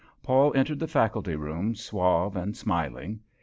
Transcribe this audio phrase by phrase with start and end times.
[0.23, 3.19] Paul entered the faculty room suave and smiling.